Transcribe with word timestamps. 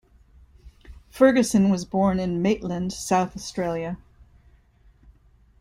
Ferguson 1.11 1.69
was 1.69 1.85
born 1.85 2.19
in 2.19 2.41
Maitland, 2.41 2.91
South 2.91 3.35
Australia. 3.35 3.99